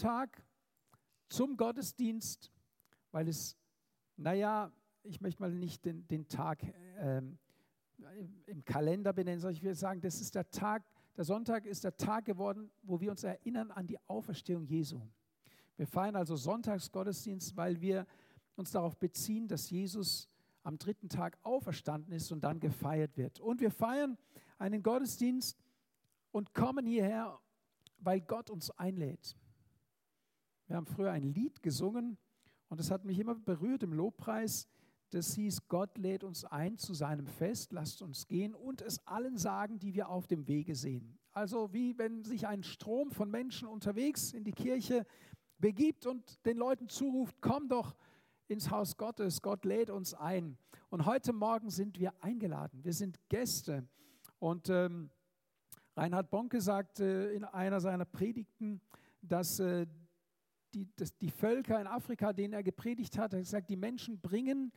[0.00, 0.42] Sonntag
[1.28, 2.50] zum Gottesdienst,
[3.10, 3.54] weil es,
[4.16, 6.62] naja, ich möchte mal nicht den, den Tag
[6.96, 7.38] ähm,
[8.46, 10.84] im Kalender benennen, sondern ich will sagen, das ist der Tag,
[11.18, 15.02] der Sonntag ist der Tag geworden, wo wir uns erinnern an die Auferstehung Jesu.
[15.76, 18.06] Wir feiern also Sonntagsgottesdienst, weil wir
[18.56, 20.30] uns darauf beziehen, dass Jesus
[20.62, 23.38] am dritten Tag auferstanden ist und dann gefeiert wird.
[23.38, 24.16] Und wir feiern
[24.56, 25.58] einen Gottesdienst
[26.30, 27.38] und kommen hierher,
[27.98, 29.36] weil Gott uns einlädt.
[30.70, 32.16] Wir haben früher ein Lied gesungen
[32.68, 34.68] und das hat mich immer berührt im Lobpreis.
[35.10, 39.36] Das hieß, Gott lädt uns ein zu seinem Fest, lasst uns gehen und es allen
[39.36, 41.18] sagen, die wir auf dem Wege sehen.
[41.32, 45.04] Also wie wenn sich ein Strom von Menschen unterwegs in die Kirche
[45.58, 47.96] begibt und den Leuten zuruft, komm doch
[48.46, 50.56] ins Haus Gottes, Gott lädt uns ein.
[50.88, 53.88] Und heute Morgen sind wir eingeladen, wir sind Gäste.
[54.38, 55.10] Und ähm,
[55.96, 58.80] Reinhard Bonke sagte in einer seiner Predigten,
[59.20, 59.88] dass, äh,
[60.74, 64.20] die, dass die Völker in Afrika, denen er gepredigt hat, er hat gesagt, die Menschen
[64.20, 64.72] bringen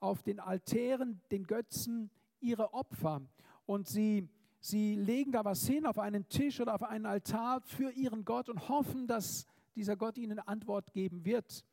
[0.00, 3.22] auf den Altären, den Götzen, ihre Opfer.
[3.66, 4.28] Und sie,
[4.60, 8.48] sie legen da was hin auf einen Tisch oder auf einen Altar für ihren Gott
[8.48, 11.64] und hoffen, dass dieser Gott ihnen Antwort geben wird.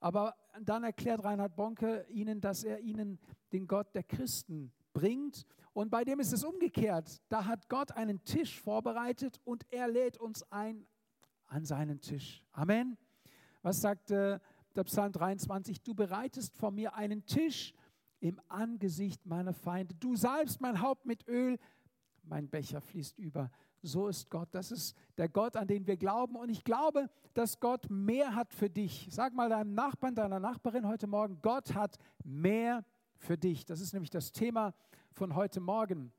[0.00, 3.18] Aber dann erklärt Reinhard Bonke ihnen, dass er ihnen
[3.52, 5.46] den Gott der Christen bringt.
[5.74, 7.20] Und bei dem ist es umgekehrt.
[7.28, 10.86] Da hat Gott einen Tisch vorbereitet und er lädt uns ein
[11.52, 12.42] an seinen Tisch.
[12.52, 12.96] Amen.
[13.60, 14.38] Was sagt äh,
[14.74, 17.74] der Psalm 23, du bereitest vor mir einen Tisch
[18.20, 19.94] im Angesicht meiner Feinde.
[19.96, 21.58] Du salbst mein Haupt mit Öl,
[22.22, 23.50] mein Becher fließt über.
[23.82, 24.48] So ist Gott.
[24.52, 26.36] Das ist der Gott, an den wir glauben.
[26.36, 29.08] Und ich glaube, dass Gott mehr hat für dich.
[29.10, 32.82] Sag mal deinem Nachbarn, deiner Nachbarin heute Morgen, Gott hat mehr
[33.16, 33.66] für dich.
[33.66, 34.72] Das ist nämlich das Thema
[35.10, 36.12] von heute Morgen.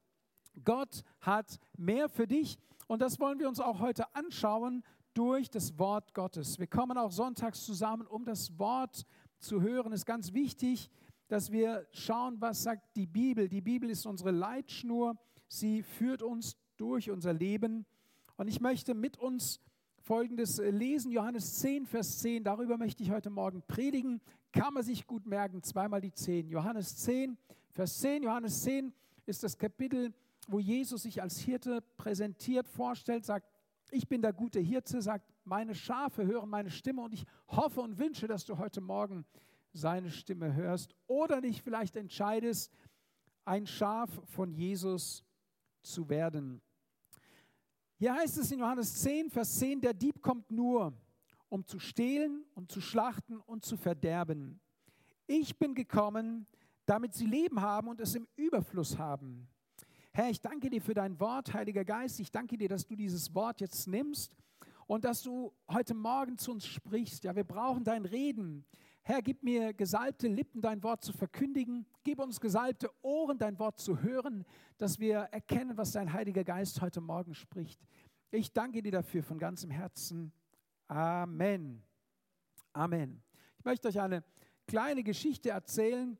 [0.64, 2.59] Gott hat mehr für dich.
[2.86, 6.59] Und das wollen wir uns auch heute anschauen durch das Wort Gottes.
[6.59, 9.06] Wir kommen auch sonntags zusammen, um das Wort
[9.39, 9.94] zu hören.
[9.94, 10.89] Es ist ganz wichtig,
[11.28, 13.50] dass wir schauen, was sagt die Bibel.
[13.50, 15.15] Die Bibel ist unsere Leitschnur.
[15.48, 17.86] Sie führt uns durch unser Leben.
[18.38, 19.60] Und ich möchte mit uns
[20.02, 22.43] Folgendes lesen, Johannes 10, Vers 10.
[22.43, 24.20] Darüber möchte ich heute Morgen predigen.
[24.52, 26.49] Kann man sich gut merken, zweimal die 10.
[26.49, 27.38] Johannes 10,
[27.70, 28.23] Vers 10.
[28.23, 28.93] Johannes 10
[29.26, 30.14] ist das Kapitel,
[30.48, 33.48] wo Jesus sich als Hirte präsentiert, vorstellt, sagt,
[33.93, 37.99] ich bin der gute Hirte, sagt, meine Schafe hören meine Stimme und ich hoffe und
[37.99, 39.26] wünsche, dass du heute Morgen
[39.71, 42.71] seine Stimme hörst oder dich vielleicht entscheidest,
[43.45, 45.23] ein Schaf von Jesus
[45.82, 46.61] zu werden.
[47.98, 50.93] Hier heißt es in Johannes 10, Vers 10, der Dieb kommt nur,
[51.49, 54.59] um zu stehlen und zu schlachten und zu verderben.
[55.27, 56.48] Ich bin gekommen,
[56.86, 59.48] damit sie Leben haben und es im Überfluss haben.
[60.16, 62.20] Herr, ich danke dir für dein Wort, Heiliger Geist.
[62.20, 64.38] Ich danke dir, dass du dieses Wort jetzt nimmst
[64.86, 67.24] und dass du heute Morgen zu uns sprichst.
[67.24, 68.64] Ja, wir brauchen dein Reden.
[69.02, 71.88] Herr, gib mir gesalbte Lippen, dein Wort zu verkündigen.
[72.04, 74.46] Gib uns gesalbte Ohren, dein Wort zu hören,
[74.78, 77.82] dass wir erkennen, was dein Heiliger Geist heute Morgen spricht.
[78.30, 80.32] Ich danke dir dafür von ganzem Herzen.
[80.90, 81.82] Amen.
[82.72, 83.24] Amen.
[83.58, 84.24] Ich möchte euch eine
[84.68, 86.20] kleine Geschichte erzählen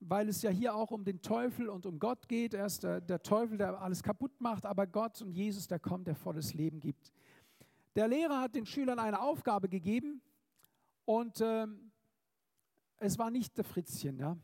[0.00, 2.54] weil es ja hier auch um den Teufel und um Gott geht.
[2.54, 6.06] Er ist der, der, Teufel, der alles kaputt macht, aber Gott und Jesus, der kommt,
[6.06, 7.12] der volles Leben gibt.
[7.96, 10.22] Der Lehrer hat den Schülern eine Aufgabe gegeben
[11.04, 11.66] und äh,
[12.98, 14.36] es war nicht der Fritzchen, ja,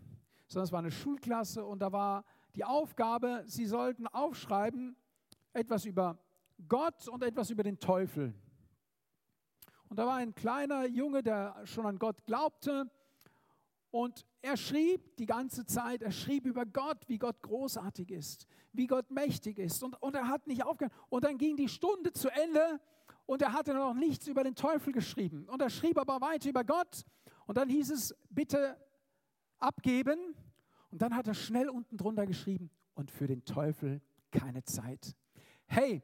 [0.47, 2.25] sondern es war eine Schulklasse und da war
[2.57, 4.97] die Aufgabe, sie sollten aufschreiben
[5.53, 6.19] etwas über
[6.69, 8.35] Gott und etwas über den Teufel.
[9.89, 12.91] Und da war ein kleiner Junge, der schon an Gott glaubte
[13.95, 18.89] und er schrieb die ganze Zeit, er schrieb über Gott, wie Gott großartig ist, wie
[18.89, 19.85] Gott mächtig ist.
[19.85, 20.93] Und, und er hat nicht aufgehört.
[21.11, 22.81] Und dann ging die Stunde zu Ende
[23.25, 25.49] und er hatte noch nichts über den Teufel geschrieben.
[25.49, 27.05] Und er schrieb aber weiter über Gott.
[27.47, 28.77] Und dann hieß es, bitte
[29.61, 30.19] abgeben.
[30.91, 34.01] Und dann hat er schnell unten drunter geschrieben, und für den Teufel
[34.33, 35.15] keine Zeit.
[35.67, 36.03] Hey,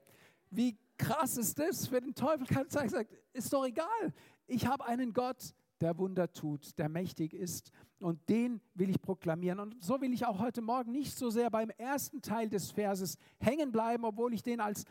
[0.49, 1.89] wie krass ist das?
[1.89, 2.93] Für den Teufel keine Zeit.
[3.33, 4.15] Ist doch egal.
[4.47, 7.73] Ich habe einen Gott, der Wunder tut, der mächtig ist.
[8.01, 9.61] Und den will ich proklamieren.
[9.61, 13.17] Und so will ich auch heute Morgen nicht so sehr beim ersten Teil des Verses
[13.39, 14.85] hängen bleiben, obwohl ich den als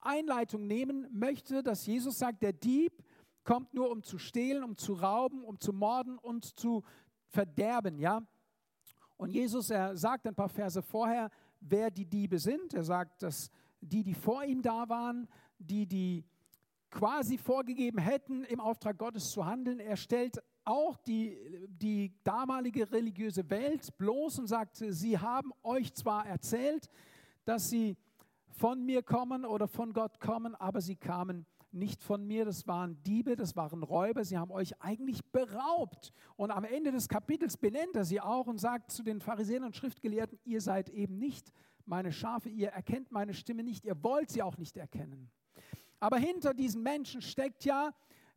[0.00, 2.92] Einleitung nehmen möchte, dass Jesus sagt, der Dieb
[3.44, 6.82] kommt nur, um zu stehlen, um zu rauben, um zu morden und zu
[7.28, 7.98] verderben.
[7.98, 8.26] Ja?
[9.16, 12.74] Und Jesus, er sagt ein paar Verse vorher, wer die Diebe sind.
[12.74, 13.50] Er sagt, dass
[13.80, 15.28] die, die vor ihm da waren,
[15.58, 16.24] die, die
[16.90, 19.80] quasi vorgegeben hätten, im Auftrag Gottes zu handeln.
[19.80, 21.38] Er stellt auch die,
[21.68, 26.90] die damalige religiöse Welt bloß und sagt, sie haben euch zwar erzählt,
[27.44, 27.96] dass sie
[28.48, 33.02] von mir kommen oder von Gott kommen, aber sie kamen nicht von mir, das waren
[33.02, 36.12] Diebe, das waren Räuber, sie haben euch eigentlich beraubt.
[36.36, 39.76] Und am Ende des Kapitels benennt er sie auch und sagt zu den Pharisäern und
[39.76, 41.52] Schriftgelehrten, ihr seid eben nicht
[41.84, 45.30] meine Schafe, ihr erkennt meine Stimme nicht, ihr wollt sie auch nicht erkennen.
[46.00, 47.92] Aber hinter diesen Menschen steckt ja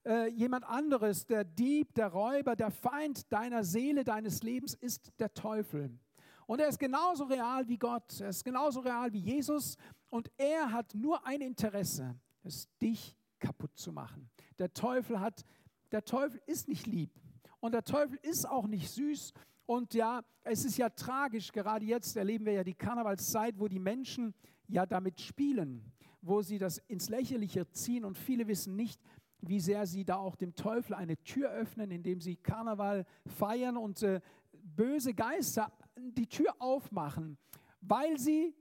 [0.05, 5.33] äh, jemand anderes, der Dieb, der Räuber, der Feind deiner Seele, deines Lebens ist der
[5.33, 5.97] Teufel.
[6.45, 9.77] Und er ist genauso real wie Gott, er ist genauso real wie Jesus.
[10.09, 14.29] Und er hat nur ein Interesse, es dich kaputt zu machen.
[14.57, 15.45] Der Teufel hat,
[15.91, 17.11] der Teufel ist nicht lieb.
[17.59, 19.33] Und der Teufel ist auch nicht süß.
[19.65, 23.79] Und ja, es ist ja tragisch, gerade jetzt erleben wir ja die Karnevalszeit, wo die
[23.79, 24.33] Menschen
[24.67, 25.91] ja damit spielen,
[26.21, 29.01] wo sie das ins Lächerliche ziehen und viele wissen nicht,
[29.41, 34.03] wie sehr sie da auch dem Teufel eine Tür öffnen, indem sie Karneval feiern und
[34.03, 34.19] äh,
[34.51, 37.37] böse Geister die Tür aufmachen,
[37.81, 38.53] weil sie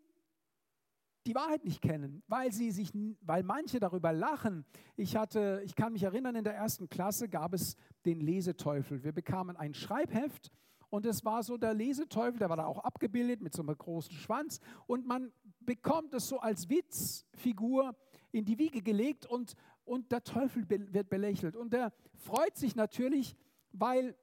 [1.27, 2.91] die Wahrheit nicht kennen, weil sie sich,
[3.21, 4.65] weil manche darüber lachen.
[4.97, 7.77] Ich hatte, ich kann mich erinnern, in der ersten Klasse gab es
[8.07, 9.05] den Leseteufel.
[9.05, 10.51] Wir bekamen ein Schreibheft
[10.89, 14.15] und es war so der Leseteufel, der war da auch abgebildet mit so einem großen
[14.15, 15.31] Schwanz und man
[15.69, 17.95] bekommt es so als Witzfigur
[18.33, 19.55] in die Wiege gelegt und,
[19.85, 21.57] und der Teufel wird belächelt.
[21.57, 23.37] Und der freut sich natürlich,
[23.73, 24.17] weil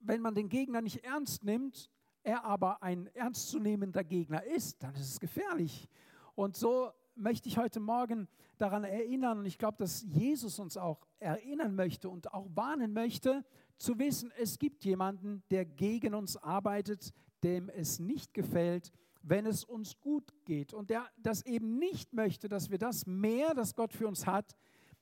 [0.00, 1.90] wenn man den Gegner nicht ernst nimmt,
[2.22, 5.90] er aber ein ernstzunehmender Gegner ist, dann ist es gefährlich.
[6.34, 8.26] Und so möchte ich heute Morgen
[8.56, 13.44] daran erinnern, und ich glaube, dass Jesus uns auch erinnern möchte und auch warnen möchte,
[13.76, 17.12] zu wissen, es gibt jemanden, der gegen uns arbeitet,
[17.44, 18.90] dem es nicht gefällt,
[19.22, 23.54] wenn es uns gut geht und der das eben nicht möchte, dass wir das mehr,
[23.54, 24.56] das Gott für uns hat,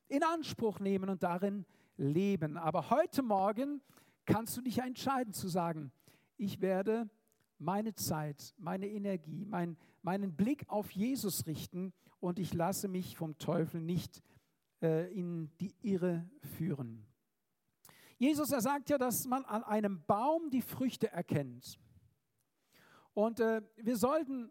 [0.08, 1.64] in Anspruch nehmen und darin
[1.96, 2.56] leben.
[2.56, 3.80] Aber heute Morgen
[4.26, 5.92] kannst du dich entscheiden zu sagen,
[6.36, 7.08] ich werde
[7.58, 13.38] meine Zeit, meine Energie, mein, meinen Blick auf Jesus richten und ich lasse mich vom
[13.38, 14.22] Teufel nicht
[14.82, 17.06] äh, in die Irre führen.
[18.18, 21.78] Jesus, er sagt ja, dass man an einem Baum die Früchte erkennt.
[23.20, 24.50] Und äh, wir sollten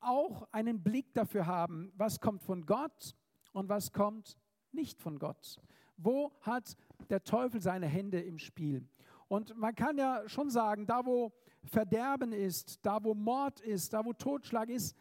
[0.00, 3.14] auch einen Blick dafür haben, was kommt von Gott
[3.52, 4.38] und was kommt
[4.72, 5.60] nicht von Gott.
[5.98, 6.76] Wo hat
[7.10, 8.88] der Teufel seine Hände im Spiel?
[9.28, 11.32] Und man kann ja schon sagen, da wo
[11.64, 14.96] Verderben ist, da wo Mord ist, da wo Totschlag ist,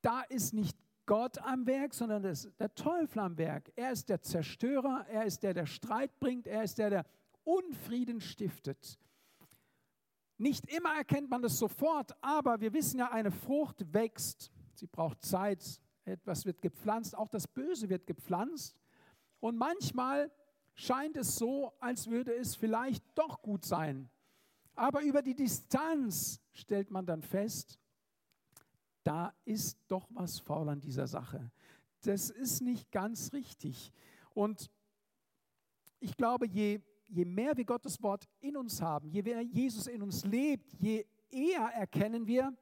[0.00, 3.72] da ist nicht Gott am Werk, sondern der Teufel am Werk.
[3.76, 7.06] Er ist der Zerstörer, er ist der, der Streit bringt, er ist der, der
[7.42, 8.98] Unfrieden stiftet.
[10.36, 14.50] Nicht immer erkennt man das sofort, aber wir wissen ja, eine Frucht wächst.
[14.74, 15.80] Sie braucht Zeit.
[16.04, 18.76] Etwas wird gepflanzt, auch das Böse wird gepflanzt.
[19.40, 20.30] Und manchmal
[20.74, 24.10] scheint es so, als würde es vielleicht doch gut sein.
[24.74, 27.78] Aber über die Distanz stellt man dann fest,
[29.04, 31.50] da ist doch was faul an dieser Sache.
[32.02, 33.92] Das ist nicht ganz richtig.
[34.30, 34.70] Und
[36.00, 40.02] ich glaube, je je mehr wir Gottes Wort in uns haben, je mehr Jesus in
[40.02, 42.52] uns lebt, je eher erkennen wir,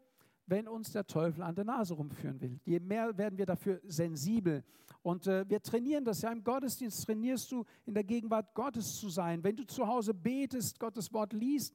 [0.46, 2.60] wenn uns der Teufel an der Nase rumführen will.
[2.64, 4.64] Je mehr werden wir dafür sensibel.
[5.02, 9.08] Und äh, wir trainieren das ja im Gottesdienst, trainierst du in der Gegenwart Gottes zu
[9.08, 9.42] sein.
[9.42, 11.74] Wenn du zu Hause betest, Gottes Wort liest,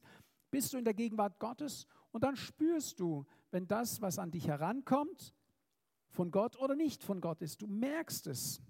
[0.50, 4.46] bist du in der Gegenwart Gottes und dann spürst du, wenn das, was an dich
[4.46, 5.34] herankommt,
[6.10, 7.60] von Gott oder nicht von Gott ist.
[7.62, 8.62] Du merkst es.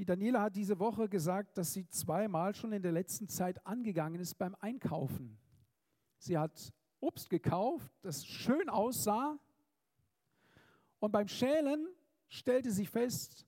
[0.00, 4.18] Die Daniela hat diese Woche gesagt, dass sie zweimal schon in der letzten Zeit angegangen
[4.18, 5.38] ist beim Einkaufen.
[6.16, 9.38] Sie hat Obst gekauft, das schön aussah.
[11.00, 11.86] Und beim Schälen
[12.28, 13.46] stellte sie fest,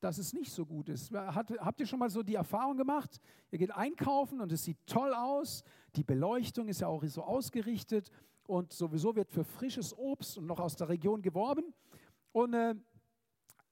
[0.00, 1.12] dass es nicht so gut ist.
[1.12, 3.20] habt ihr schon mal so die Erfahrung gemacht?
[3.52, 5.62] Ihr geht einkaufen und es sieht toll aus.
[5.94, 8.10] Die Beleuchtung ist ja auch so ausgerichtet
[8.48, 11.72] und sowieso wird für frisches Obst und noch aus der Region geworben.
[12.32, 12.74] Und äh,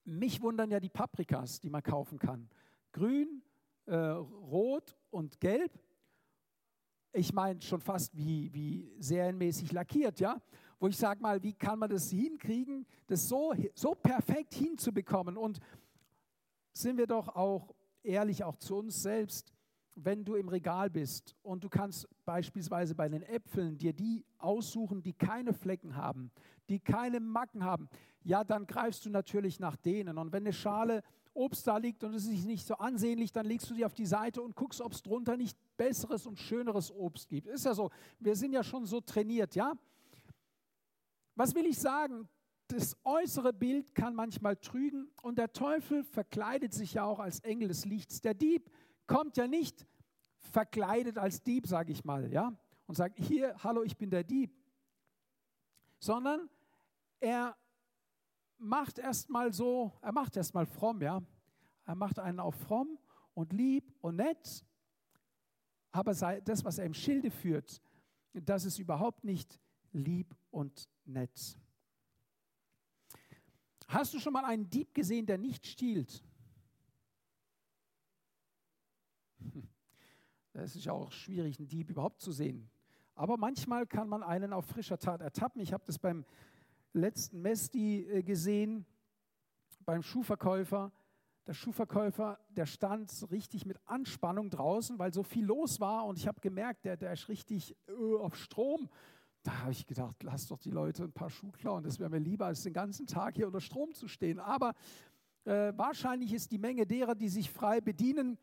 [0.05, 2.49] mich wundern ja die Paprikas, die man kaufen kann.
[2.91, 3.43] Grün,
[3.85, 5.71] äh, rot und gelb.
[7.11, 10.41] Ich meine schon fast wie, wie serienmäßig lackiert, ja.
[10.79, 15.37] Wo ich sage mal, wie kann man das hinkriegen, das so, so perfekt hinzubekommen?
[15.37, 15.59] Und
[16.73, 19.51] sind wir doch auch ehrlich, auch zu uns selbst,
[19.95, 25.01] wenn du im Regal bist und du kannst beispielsweise bei den Äpfeln dir die aussuchen,
[25.01, 26.31] die keine Flecken haben,
[26.69, 27.89] die keine Macken haben,
[28.23, 30.17] ja, dann greifst du natürlich nach denen.
[30.17, 31.03] Und wenn eine Schale
[31.33, 34.05] Obst da liegt und es ist nicht so ansehnlich, dann legst du sie auf die
[34.05, 37.47] Seite und guckst, ob es drunter nicht besseres und schöneres Obst gibt.
[37.47, 37.89] Ist ja so.
[38.19, 39.73] Wir sind ja schon so trainiert, ja?
[41.35, 42.27] Was will ich sagen?
[42.67, 47.69] Das äußere Bild kann manchmal trügen und der Teufel verkleidet sich ja auch als Engel
[47.69, 48.21] des Lichts.
[48.21, 48.69] Der Dieb
[49.09, 49.87] kommt ja nicht
[50.37, 54.55] verkleidet als Dieb, sage ich mal, ja, und sagt, hier, hallo, ich bin der Dieb.
[55.99, 56.49] sondern
[57.19, 57.57] er
[58.57, 61.21] macht erstmal so, er macht erstmal fromm, ja.
[61.85, 62.99] Er macht einen auf fromm
[63.33, 64.63] und lieb und nett,
[65.91, 67.81] aber das, was er im Schilde führt,
[68.33, 69.59] das ist überhaupt nicht
[69.91, 71.57] lieb und nett.
[73.87, 76.23] Hast du schon mal einen Dieb gesehen, der nicht stiehlt?
[80.53, 82.69] Es ist ja auch schwierig, einen Dieb überhaupt zu sehen.
[83.15, 85.61] Aber manchmal kann man einen auf frischer Tat ertappen.
[85.61, 86.25] Ich habe das beim
[86.93, 88.85] letzten Mesti äh, gesehen,
[89.85, 90.91] beim Schuhverkäufer.
[91.47, 96.05] Der Schuhverkäufer, der stand richtig mit Anspannung draußen, weil so viel los war.
[96.05, 98.89] Und ich habe gemerkt, der, der ist richtig äh, auf Strom.
[99.43, 101.83] Da habe ich gedacht, lass doch die Leute ein paar Schuhe klauen.
[101.83, 104.39] Das wäre mir lieber, als den ganzen Tag hier unter Strom zu stehen.
[104.39, 104.75] Aber
[105.45, 108.37] äh, wahrscheinlich ist die Menge derer, die sich frei bedienen,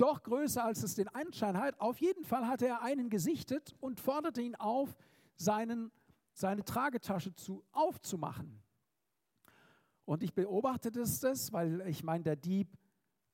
[0.00, 1.80] doch größer, als es den Anschein hat.
[1.80, 4.96] Auf jeden Fall hatte er einen gesichtet und forderte ihn auf,
[5.36, 5.90] seinen,
[6.32, 8.62] seine Tragetasche zu, aufzumachen.
[10.04, 12.68] Und ich beobachtete das, weil ich meine, der Dieb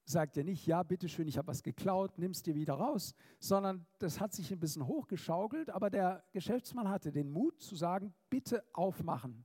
[0.05, 3.87] sagt ja nicht, ja, bitteschön, ich habe was geklaut, nimm es dir wieder raus, sondern
[3.99, 8.63] das hat sich ein bisschen hochgeschaukelt, aber der Geschäftsmann hatte den Mut zu sagen, bitte
[8.73, 9.45] aufmachen.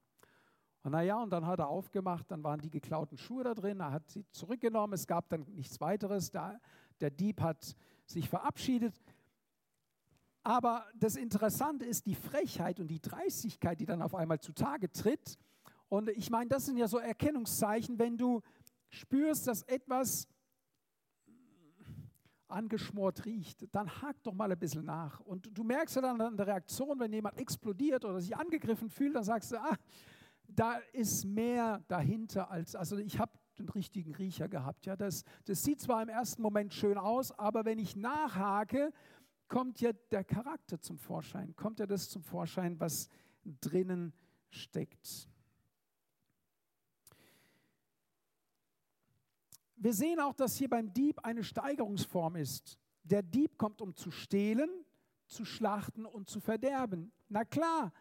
[0.83, 3.91] Und naja, und dann hat er aufgemacht, dann waren die geklauten Schuhe da drin, er
[3.91, 6.59] hat sie zurückgenommen, es gab dann nichts weiteres, der,
[7.01, 8.93] der Dieb hat sich verabschiedet.
[10.43, 15.37] Aber das Interessante ist die Frechheit und die Dreistigkeit, die dann auf einmal zutage tritt.
[15.87, 18.41] Und ich meine, das sind ja so Erkennungszeichen, wenn du
[18.89, 20.27] spürst, dass etwas
[22.47, 25.19] angeschmort riecht, dann hakt doch mal ein bisschen nach.
[25.21, 29.15] Und du merkst ja dann an der Reaktion, wenn jemand explodiert oder sich angegriffen fühlt,
[29.15, 29.77] dann sagst du, ah,
[30.47, 33.31] da ist mehr dahinter als, also ich habe
[33.61, 34.85] den richtigen Riecher gehabt.
[34.85, 38.91] Ja, das, das sieht zwar im ersten Moment schön aus, aber wenn ich nachhake,
[39.47, 43.09] kommt ja der Charakter zum Vorschein, kommt ja das zum Vorschein, was
[43.43, 44.13] drinnen
[44.49, 45.29] steckt.
[49.75, 52.77] Wir sehen auch, dass hier beim Dieb eine Steigerungsform ist.
[53.03, 54.69] Der Dieb kommt, um zu stehlen,
[55.25, 57.11] zu schlachten und zu verderben.
[57.29, 57.91] Na klar,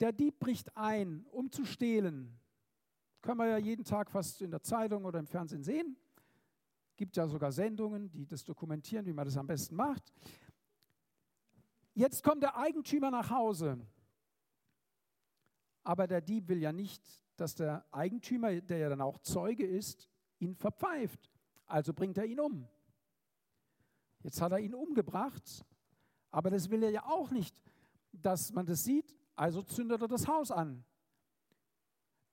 [0.00, 2.38] der Dieb bricht ein, um zu stehlen.
[3.20, 5.96] Können wir ja jeden Tag fast in der Zeitung oder im Fernsehen sehen.
[6.96, 10.12] Gibt ja sogar Sendungen, die das dokumentieren, wie man das am besten macht.
[11.94, 13.78] Jetzt kommt der Eigentümer nach Hause.
[15.82, 17.02] Aber der Dieb will ja nicht,
[17.36, 20.08] dass der Eigentümer, der ja dann auch Zeuge ist,
[20.38, 21.30] ihn verpfeift.
[21.66, 22.68] Also bringt er ihn um.
[24.22, 25.64] Jetzt hat er ihn umgebracht,
[26.30, 27.56] aber das will er ja auch nicht,
[28.12, 29.14] dass man das sieht.
[29.36, 30.84] Also zündet er das Haus an.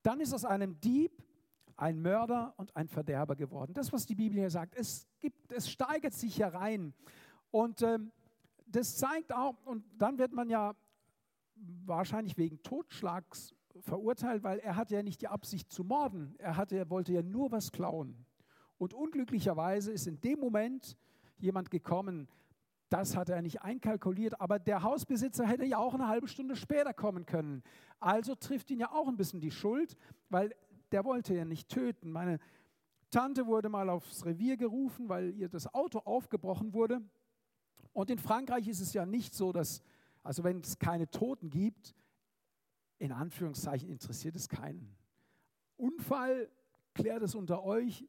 [0.06, 1.20] Dann ist aus einem Dieb
[1.76, 3.74] ein Mörder und ein Verderber geworden.
[3.74, 6.94] Das, was die Bibel hier sagt, es, gibt, es steigert sich herein.
[7.50, 8.12] Und ähm,
[8.68, 10.76] das zeigt auch, und dann wird man ja
[11.84, 16.36] wahrscheinlich wegen Totschlags verurteilt, weil er hatte ja nicht die Absicht zu morden.
[16.38, 18.24] Er, hatte, er wollte ja nur was klauen.
[18.78, 20.96] Und unglücklicherweise ist in dem Moment
[21.38, 22.28] jemand gekommen,
[22.88, 26.94] das hat er nicht einkalkuliert, aber der Hausbesitzer hätte ja auch eine halbe Stunde später
[26.94, 27.62] kommen können.
[27.98, 29.96] Also trifft ihn ja auch ein bisschen die Schuld,
[30.28, 30.54] weil
[30.92, 32.12] der wollte ja nicht töten.
[32.12, 32.38] Meine
[33.10, 37.00] Tante wurde mal aufs Revier gerufen, weil ihr das Auto aufgebrochen wurde.
[37.92, 39.82] Und in Frankreich ist es ja nicht so, dass,
[40.22, 41.94] also wenn es keine Toten gibt,
[42.98, 44.96] in Anführungszeichen interessiert es keinen.
[45.76, 46.50] Unfall,
[46.94, 48.06] klärt es unter euch.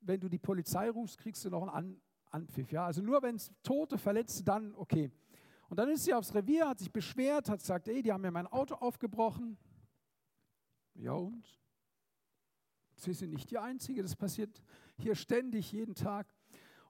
[0.00, 2.72] Wenn du die Polizei rufst, kriegst du noch einen Anpfiff.
[2.72, 2.86] Ja?
[2.86, 5.10] Also nur wenn es Tote, Verletzte, dann okay.
[5.68, 8.30] Und dann ist sie aufs Revier, hat sich beschwert, hat gesagt, ey, die haben mir
[8.30, 9.58] mein Auto aufgebrochen.
[10.94, 11.46] Ja und?
[12.96, 14.62] Sie sind nicht die Einzige, das passiert
[14.96, 16.34] hier ständig, jeden Tag.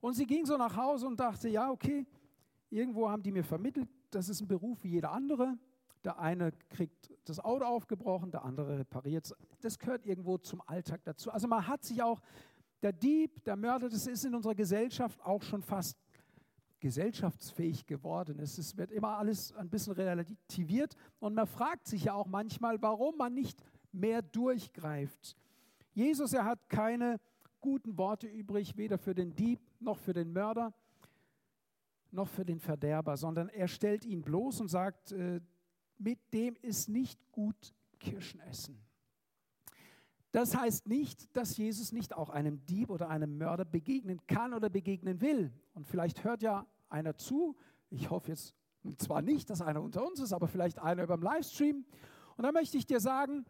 [0.01, 2.07] Und sie ging so nach Hause und dachte, ja, okay,
[2.71, 5.59] irgendwo haben die mir vermittelt, das ist ein Beruf wie jeder andere.
[6.05, 9.35] Der eine kriegt das Auto aufgebrochen, der andere repariert es.
[9.61, 11.31] Das gehört irgendwo zum Alltag dazu.
[11.31, 12.21] Also man hat sich auch
[12.83, 15.99] der Dieb, der Mörder, das ist in unserer Gesellschaft auch schon fast
[16.81, 18.39] gesellschaftsfähig geworden.
[18.39, 23.17] Es, wird immer alles ein bisschen relativiert und man fragt sich ja auch manchmal, warum
[23.17, 25.37] man nicht mehr durchgreift.
[25.93, 27.19] Jesus, er hat keine
[27.61, 30.73] guten Worte übrig, weder für den Dieb noch für den Mörder
[32.11, 35.41] noch für den Verderber, sondern er stellt ihn bloß und sagt, äh,
[35.99, 38.79] mit dem ist nicht gut Kirschen essen.
[40.33, 44.69] Das heißt nicht, dass Jesus nicht auch einem Dieb oder einem Mörder begegnen kann oder
[44.69, 45.53] begegnen will.
[45.75, 47.57] Und vielleicht hört ja einer zu,
[47.91, 48.55] ich hoffe jetzt
[48.99, 51.85] zwar nicht, dass einer unter uns ist, aber vielleicht einer über dem Livestream.
[52.37, 53.47] Und da möchte ich dir sagen,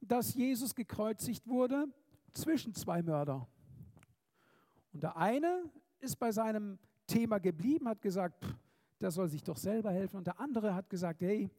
[0.00, 1.86] dass Jesus gekreuzigt wurde
[2.32, 3.46] zwischen zwei Mörder.
[4.92, 5.64] Und der eine
[5.98, 8.56] ist bei seinem Thema geblieben, hat gesagt, pff,
[9.00, 10.16] der soll sich doch selber helfen.
[10.16, 11.50] Und der andere hat gesagt, hey,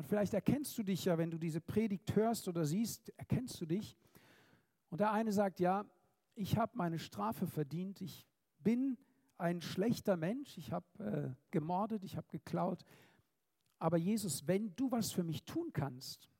[0.00, 3.66] Und vielleicht erkennst du dich ja, wenn du diese Predigt hörst oder siehst, erkennst du
[3.66, 3.98] dich.
[4.88, 5.84] Und der eine sagt, ja,
[6.34, 8.26] ich habe meine Strafe verdient, ich
[8.60, 8.96] bin
[9.36, 12.82] ein schlechter Mensch, ich habe äh, gemordet, ich habe geklaut.
[13.78, 16.30] Aber Jesus, wenn du was für mich tun kannst,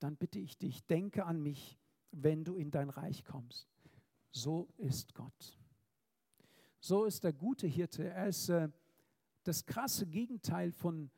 [0.00, 1.78] dann bitte ich dich, denke an mich,
[2.10, 3.68] wenn du in dein Reich kommst.
[4.32, 5.56] So ist Gott.
[6.80, 8.08] So ist der gute Hirte.
[8.08, 8.68] Er ist äh,
[9.44, 11.08] das krasse Gegenteil von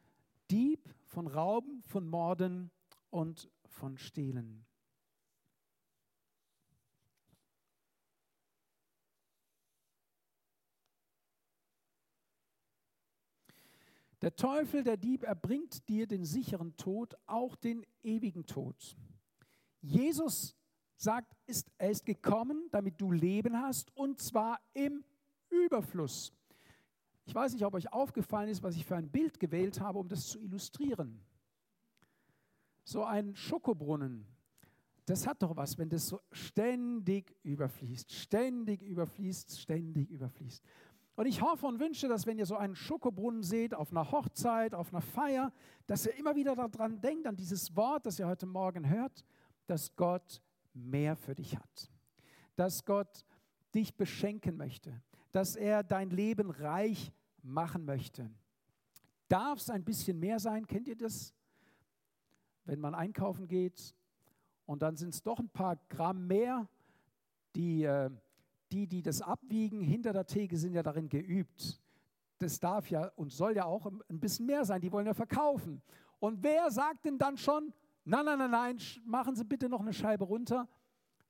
[0.50, 2.70] Dieb, von Rauben, von Morden
[3.10, 4.66] und von Stehlen.
[14.20, 18.96] Der Teufel, der Dieb, erbringt dir den sicheren Tod, auch den ewigen Tod.
[19.80, 20.56] Jesus
[20.96, 25.04] sagt, ist, er ist gekommen, damit du Leben hast, und zwar im
[25.50, 26.32] Überfluss.
[27.28, 30.08] Ich weiß nicht, ob euch aufgefallen ist, was ich für ein Bild gewählt habe, um
[30.08, 31.20] das zu illustrieren.
[32.84, 34.26] So ein Schokobrunnen,
[35.04, 40.64] das hat doch was, wenn das so ständig überfließt, ständig überfließt, ständig überfließt.
[41.16, 44.74] Und ich hoffe und wünsche, dass wenn ihr so einen Schokobrunnen seht, auf einer Hochzeit,
[44.74, 45.52] auf einer Feier,
[45.86, 49.22] dass ihr immer wieder daran denkt, an dieses Wort, das ihr heute Morgen hört,
[49.66, 50.40] dass Gott
[50.72, 51.90] mehr für dich hat.
[52.56, 53.22] Dass Gott
[53.74, 55.02] dich beschenken möchte.
[55.30, 57.12] Dass er dein Leben reich
[57.48, 58.30] machen möchte.
[59.28, 60.66] Darf es ein bisschen mehr sein?
[60.66, 61.34] Kennt ihr das?
[62.64, 63.94] Wenn man einkaufen geht
[64.66, 66.68] und dann sind es doch ein paar Gramm mehr,
[67.54, 68.10] die äh,
[68.72, 71.80] die, die das abwiegen hinter der Theke, sind ja darin geübt.
[72.38, 74.80] Das darf ja und soll ja auch ein bisschen mehr sein.
[74.80, 75.82] Die wollen ja verkaufen.
[76.20, 77.72] Und wer sagt denn dann schon,
[78.04, 80.68] nein, nein, nein, nein, machen Sie bitte noch eine Scheibe runter?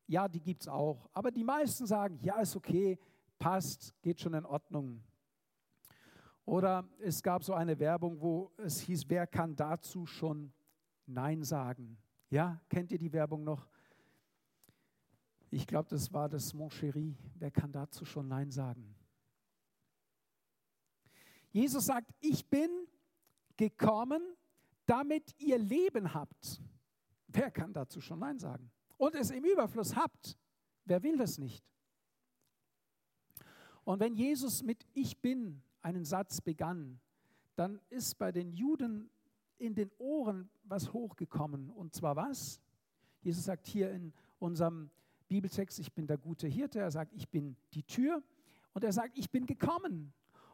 [0.06, 1.08] Ja, die gibt es auch.
[1.12, 2.98] Aber die meisten sagen, ja, ist okay,
[3.38, 5.02] passt, geht schon in Ordnung.
[6.48, 10.50] Oder es gab so eine Werbung, wo es hieß, wer kann dazu schon
[11.04, 11.98] Nein sagen?
[12.30, 13.68] Ja, kennt ihr die Werbung noch?
[15.50, 17.14] Ich glaube, das war das Mon Chéri.
[17.34, 18.96] Wer kann dazu schon Nein sagen?
[21.50, 22.70] Jesus sagt, ich bin
[23.58, 24.22] gekommen,
[24.86, 26.62] damit ihr Leben habt.
[27.26, 28.70] Wer kann dazu schon Nein sagen?
[28.96, 30.38] Und es im Überfluss habt.
[30.86, 31.62] Wer will das nicht?
[33.84, 37.00] Und wenn Jesus mit Ich bin einen Satz begann,
[37.56, 39.10] dann ist bei den Juden
[39.58, 41.70] in den Ohren was hochgekommen.
[41.70, 42.60] Und zwar was?
[43.22, 44.90] Jesus sagt hier in unserem
[45.28, 48.22] Bibeltext, ich bin der gute Hirte, er sagt, ich bin die Tür
[48.72, 50.12] und er sagt, ich bin gekommen.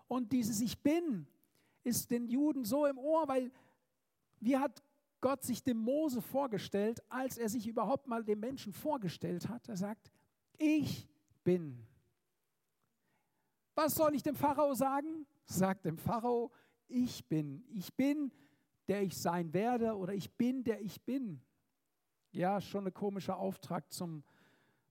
[0.08, 1.26] Und dieses Ich bin
[1.82, 3.50] ist den Juden so im Ohr, weil
[4.40, 4.82] wie hat
[5.20, 9.68] Gott sich dem Mose vorgestellt, als er sich überhaupt mal dem Menschen vorgestellt hat?
[9.68, 10.10] Er sagt,
[10.58, 11.08] ich
[11.44, 11.86] bin.
[13.74, 15.26] Was soll ich dem Pharao sagen?
[15.46, 16.52] Sagt dem Pharao,
[16.88, 17.64] ich bin.
[17.70, 18.30] Ich bin,
[18.88, 21.40] der ich sein werde oder ich bin, der ich bin.
[22.32, 24.22] Ja, schon ein komischer Auftrag zum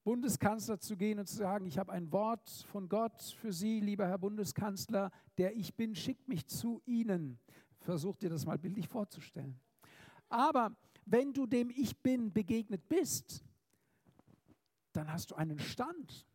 [0.04, 4.06] Bundeskanzler zu gehen und zu sagen, ich habe ein Wort von Gott für Sie, lieber
[4.08, 7.40] Herr Bundeskanzler, der ich bin, schickt mich zu Ihnen.
[7.80, 9.60] Versucht dir das mal bildlich vorzustellen.
[10.28, 13.44] Aber wenn du dem Ich bin begegnet bist,
[14.92, 16.28] dann hast du einen Stand.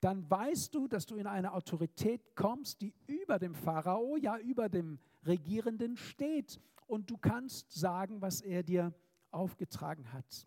[0.00, 4.68] Dann weißt du, dass du in eine Autorität kommst, die über dem Pharao, ja über
[4.68, 6.60] dem Regierenden steht.
[6.86, 8.94] Und du kannst sagen, was er dir
[9.30, 10.46] aufgetragen hat.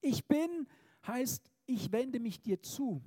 [0.00, 0.66] Ich bin
[1.06, 3.02] heißt, ich wende mich dir zu.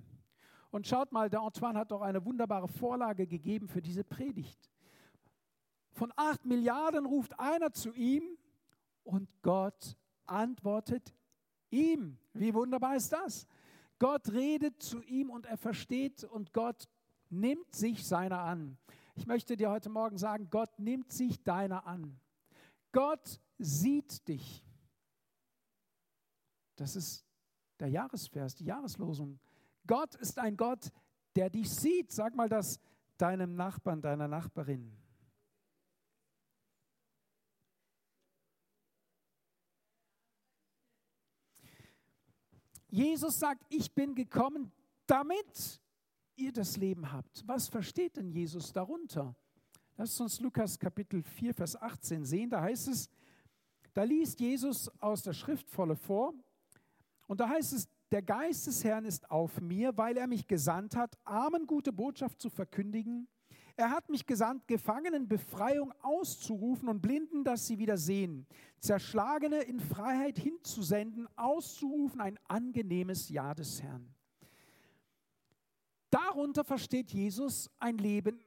[0.72, 4.72] Und schaut mal, der Antoine hat doch eine wunderbare Vorlage gegeben für diese Predigt.
[5.92, 8.24] Von acht Milliarden ruft einer zu ihm
[9.04, 9.96] und Gott
[10.26, 11.14] antwortet
[11.70, 12.18] ihm.
[12.34, 13.48] Wie wunderbar ist das?
[14.04, 16.90] Gott redet zu ihm und er versteht und Gott
[17.30, 18.78] nimmt sich seiner an.
[19.16, 22.20] Ich möchte dir heute Morgen sagen, Gott nimmt sich deiner an.
[22.92, 24.62] Gott sieht dich.
[26.76, 27.26] Das ist
[27.80, 29.40] der Jahresvers, die Jahreslosung.
[29.88, 30.92] Gott ist ein Gott,
[31.38, 32.12] der dich sieht.
[32.12, 32.82] Sag mal das
[33.18, 34.98] deinem Nachbarn, deiner Nachbarin.
[42.94, 44.72] Jesus sagt, ich bin gekommen,
[45.08, 45.82] damit
[46.36, 47.42] ihr das Leben habt.
[47.48, 49.36] Was versteht denn Jesus darunter?
[49.98, 52.52] Lasst uns Lukas Kapitel 4, Vers 18 sehen.
[52.52, 53.10] Da heißt es,
[53.96, 56.36] da liest Jesus aus der Schriftvolle vor
[57.26, 60.96] und da heißt es, der Geist des Herrn ist auf mir, weil er mich gesandt
[60.96, 63.28] hat, Armen gute Botschaft zu verkündigen.
[63.76, 68.46] Er hat mich gesandt, Gefangenen Befreiung auszurufen und Blinden, dass sie wieder sehen,
[68.80, 74.14] Zerschlagene in Freiheit hinzusenden, auszurufen ein angenehmes Jahr des Herrn.
[76.12, 78.40] Darunter versteht Jesus ein Leben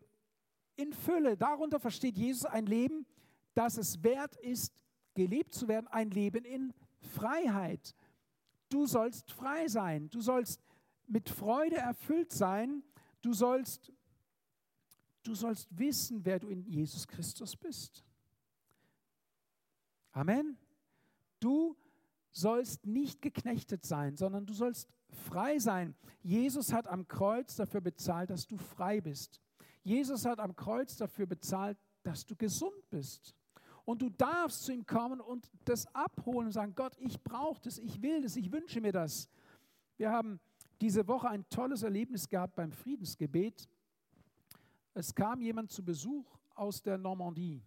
[0.76, 1.36] in Fülle.
[1.36, 3.06] Darunter versteht Jesus ein Leben,
[3.54, 4.72] dass es wert ist,
[5.14, 7.96] gelebt zu werden, ein Leben in Freiheit.
[8.68, 10.60] Du sollst frei sein, du sollst
[11.08, 12.84] mit Freude erfüllt sein,
[13.22, 13.92] du sollst,
[15.26, 18.04] du sollst wissen, wer du in Jesus Christus bist.
[20.12, 20.56] Amen.
[21.40, 21.76] Du
[22.30, 25.94] sollst nicht geknechtet sein, sondern du sollst frei sein.
[26.22, 29.40] Jesus hat am Kreuz dafür bezahlt, dass du frei bist.
[29.82, 33.34] Jesus hat am Kreuz dafür bezahlt, dass du gesund bist.
[33.84, 37.78] Und du darfst zu ihm kommen und das abholen und sagen, Gott, ich brauche das,
[37.78, 39.28] ich will das, ich wünsche mir das.
[39.96, 40.40] Wir haben
[40.80, 43.68] diese Woche ein tolles Erlebnis gehabt beim Friedensgebet.
[44.98, 47.62] Es kam jemand zu Besuch aus der Normandie.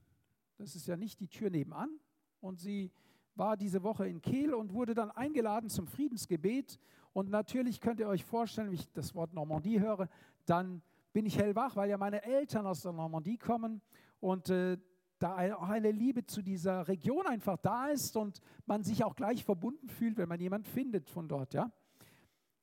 [0.58, 2.00] Das ist ja nicht die Tür nebenan.
[2.42, 2.92] Und sie
[3.36, 6.80] war diese Woche in Kehl und wurde dann eingeladen zum Friedensgebet.
[7.14, 10.10] Und natürlich könnt ihr euch vorstellen, wenn ich das Wort Normandie höre,
[10.48, 10.82] dann
[11.14, 13.84] bin ich hellwach, weil ja meine Eltern aus der Normandie kommen
[14.20, 14.80] und äh,
[15.20, 19.44] da auch eine Liebe zu dieser Region einfach da ist und man sich auch gleich
[19.46, 21.72] verbunden fühlt, wenn man jemanden findet von dort, ja.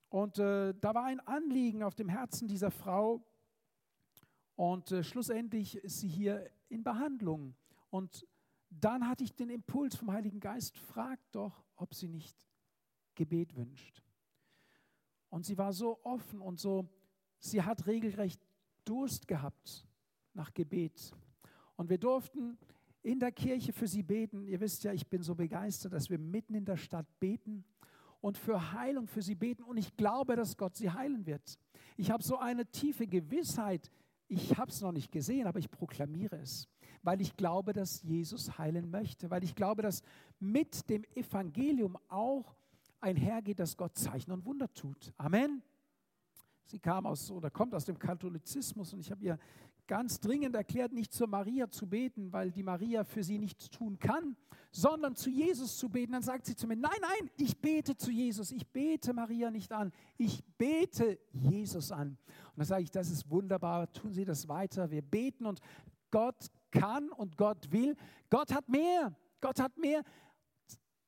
[0.09, 3.23] Und äh, da war ein Anliegen auf dem Herzen dieser Frau
[4.57, 7.55] und äh, schlussendlich ist sie hier in Behandlung.
[7.91, 8.27] Und
[8.71, 12.37] dann hatte ich den Impuls vom Heiligen Geist, frag doch, ob sie nicht
[13.15, 14.03] Gebet wünscht.
[15.29, 16.89] Und sie war so offen und so,
[17.39, 18.41] sie hat regelrecht
[18.85, 19.87] Durst gehabt
[20.33, 21.13] nach Gebet.
[21.77, 22.59] Und wir durften
[23.03, 24.47] in der Kirche für sie beten.
[24.47, 27.65] Ihr wisst ja, ich bin so begeistert, dass wir mitten in der Stadt beten
[28.21, 29.63] und für Heilung für sie beten.
[29.63, 31.59] Und ich glaube, dass Gott sie heilen wird.
[31.97, 33.91] Ich habe so eine tiefe Gewissheit.
[34.29, 36.69] Ich habe es noch nicht gesehen, aber ich proklamiere es
[37.07, 40.03] weil ich glaube, dass Jesus heilen möchte, weil ich glaube, dass
[40.41, 42.57] mit dem Evangelium auch
[43.01, 45.13] einhergeht, dass Gott Zeichen und Wunder tut.
[45.17, 45.63] Amen.
[46.65, 49.39] Sie kam aus oder kommt aus dem Katholizismus und ich habe ihr
[49.87, 54.01] ganz dringend erklärt, nicht zur Maria zu beten, weil die Maria für sie nichts tun
[54.01, 54.37] kann,
[54.73, 56.11] sondern zu Jesus zu beten.
[56.11, 59.73] Dann sagt sie zu mir, nein, nein, ich bete zu Jesus, ich bete Maria nicht
[59.73, 62.19] an, ich bete Jesus an.
[62.57, 65.61] Und dann sage ich, das ist wunderbar, tun Sie das weiter, wir beten und
[66.11, 67.95] Gott kann und Gott will.
[68.31, 69.15] Gott hat mehr.
[69.43, 70.03] Gott hat mehr.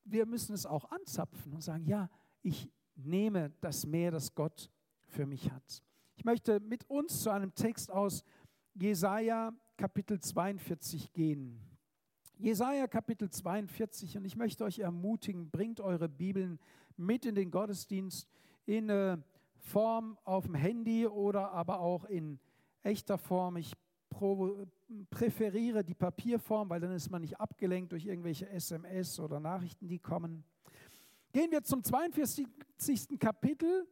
[0.05, 2.11] Wir müssen es auch anzapfen und sagen, ja,
[2.43, 4.71] ich nehme das mehr, das Gott
[5.07, 5.83] für mich hat.
[6.17, 8.23] Ich möchte mit uns zu einem Text aus
[8.75, 11.63] Jesaja Kapitel 42 gehen.
[12.37, 16.59] Jesaja Kapitel 42 und ich möchte euch ermutigen, bringt eure Bibeln
[16.99, 18.29] mit in den Gottesdienst
[18.67, 19.17] in äh,
[19.69, 22.41] Form auf dem Handy oder aber auch in
[22.83, 23.57] echter Form.
[23.57, 23.75] Ich
[25.11, 29.99] präferiere die Papierform, weil dann ist man nicht abgelenkt durch irgendwelche SMS oder Nachrichten, die
[29.99, 30.45] kommen.
[31.33, 32.49] Gehen wir zum 42.
[33.19, 33.87] Kapitel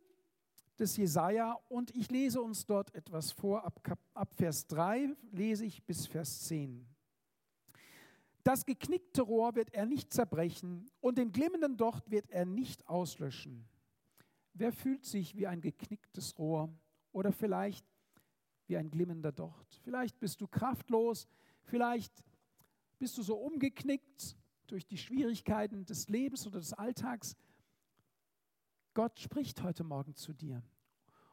[0.79, 3.65] des Jesaja und ich lese uns dort etwas vor.
[3.65, 3.81] Ab,
[4.15, 6.87] ab Vers 3 lese ich bis Vers 10.
[8.43, 13.69] Das geknickte Rohr wird er nicht zerbrechen und den glimmenden Docht wird er nicht auslöschen.
[14.59, 16.73] Wer fühlt sich wie ein geknicktes Rohr
[17.13, 17.87] oder vielleicht
[18.67, 19.81] wie ein glimmender Docht.
[19.85, 21.29] Vielleicht bist du kraftlos,
[21.63, 22.25] vielleicht
[22.99, 27.37] bist du so umgeknickt durch die Schwierigkeiten des Lebens oder des Alltags.
[28.95, 30.63] Gott spricht heute Morgen zu dir.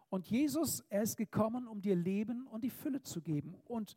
[0.10, 3.56] Und Jesus, er ist gekommen, um dir Leben und die Fülle zu geben.
[3.66, 3.96] Und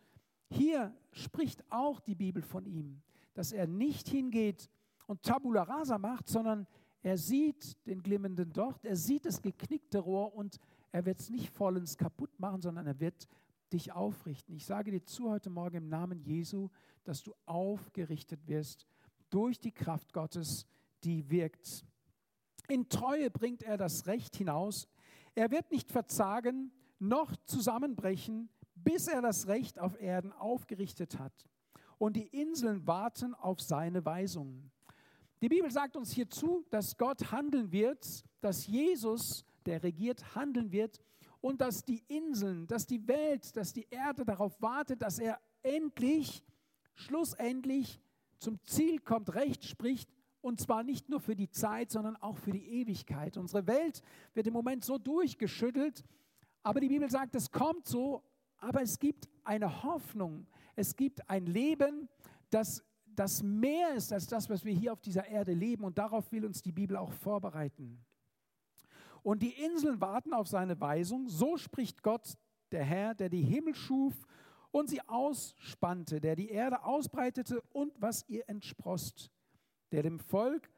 [0.49, 3.03] hier spricht auch die Bibel von ihm,
[3.35, 4.71] dass er nicht hingeht
[5.07, 6.67] und Tabula rasa macht, sondern
[7.07, 10.59] er sieht den glimmenden Docht, er sieht das geknickte Rohr und
[10.91, 13.29] er wird es nicht vollends kaputt machen, sondern er wird
[13.73, 14.57] dich aufrichten.
[14.57, 16.69] Ich sage dir zu heute Morgen im Namen Jesu,
[17.05, 18.89] dass du aufgerichtet wirst
[19.31, 20.67] durch die Kraft Gottes,
[21.05, 21.85] die wirkt.
[22.67, 24.89] In Treue bringt er das Recht hinaus.
[25.37, 31.49] Er wird nicht verzagen noch zusammenbrechen, bis er das Recht auf Erden aufgerichtet hat.
[31.99, 34.73] Und die Inseln warten auf seine Weisungen.
[35.43, 41.01] Die Bibel sagt uns hierzu, dass Gott handeln wird, dass Jesus der regiert, handeln wird
[41.41, 46.43] und dass die Inseln, dass die Welt, dass die Erde darauf wartet, dass er endlich,
[46.95, 48.01] schlussendlich
[48.39, 50.09] zum Ziel kommt, Recht spricht
[50.41, 53.37] und zwar nicht nur für die Zeit, sondern auch für die Ewigkeit.
[53.37, 56.05] Unsere Welt wird im Moment so durchgeschüttelt,
[56.63, 58.23] aber die Bibel sagt, es kommt so,
[58.59, 60.47] aber es gibt eine Hoffnung,
[60.77, 62.09] es gibt ein Leben,
[62.51, 62.85] das,
[63.19, 66.45] das mehr ist als das, was wir hier auf dieser Erde leben und darauf will
[66.45, 68.05] uns die Bibel auch vorbereiten.
[69.23, 71.29] Und die Inseln warten auf seine Weisung.
[71.29, 72.37] So spricht Gott,
[72.71, 74.15] der Herr, der die Himmel schuf
[74.71, 79.31] und sie ausspannte, der die Erde ausbreitete und was ihr entsprost,
[79.91, 80.71] der dem Volk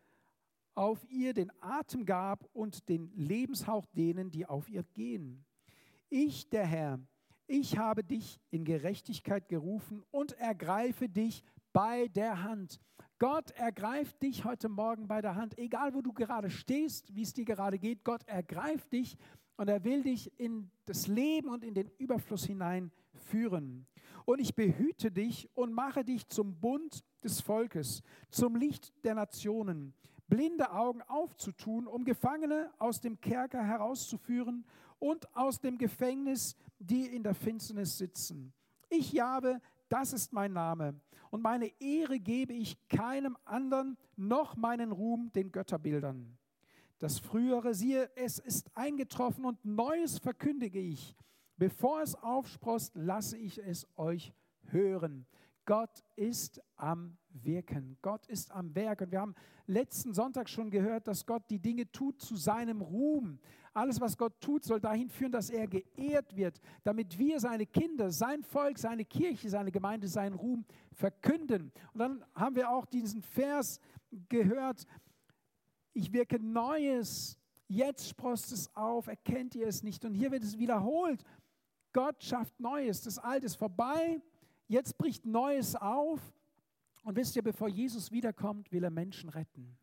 [0.75, 5.45] auf ihr den Atem gab und den Lebenshauch denen, die auf ihr gehen.
[6.09, 7.01] Ich, der Herr,
[7.49, 12.81] ich habe dich in Gerechtigkeit gerufen und ergreife dich bei der Hand.
[13.19, 17.33] Gott ergreift dich heute Morgen bei der Hand, egal wo du gerade stehst, wie es
[17.33, 18.05] dir gerade geht.
[18.05, 19.17] Gott ergreift dich
[19.57, 23.87] und er will dich in das Leben und in den Überfluss hineinführen.
[24.25, 29.95] Und ich behüte dich und mache dich zum Bund des Volkes, zum Licht der Nationen,
[30.29, 34.65] blinde Augen aufzutun, um Gefangene aus dem Kerker herauszuführen
[34.99, 38.53] und aus dem Gefängnis, die in der Finsternis sitzen.
[38.91, 41.01] Ich Jahwe, das ist mein Name.
[41.31, 46.39] Und meine Ehre gebe ich keinem anderen, noch meinen Ruhm den Götterbildern.
[46.99, 51.15] Das Frühere, siehe, es ist eingetroffen und Neues verkündige ich.
[51.57, 54.33] Bevor es aufsprost, lasse ich es euch
[54.71, 55.27] hören.
[55.65, 57.99] Gott ist am Wirken.
[58.01, 59.03] Gott ist am Werk.
[59.03, 59.35] Und wir haben
[59.67, 63.39] letzten Sonntag schon gehört, dass Gott die Dinge tut zu seinem Ruhm.
[63.75, 68.11] Alles, was Gott tut, soll dahin führen, dass er geehrt wird, damit wir seine Kinder,
[68.11, 71.73] sein Volk, seine Kirche, seine Gemeinde, seinen Ruhm verkünden.
[71.93, 73.81] Und dann haben wir auch diesen Vers
[74.29, 74.87] gehört,
[75.93, 80.05] ich wirke Neues, jetzt sprost es auf, erkennt ihr es nicht.
[80.05, 81.25] Und hier wird es wiederholt.
[81.93, 84.21] Gott schafft Neues, das Alte ist vorbei,
[84.69, 86.21] Jetzt bricht Neues auf.
[87.03, 89.79] Und wisst ihr, bevor Jesus wiederkommt, will er Menschen retten.